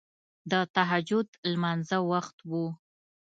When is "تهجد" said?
0.75-1.27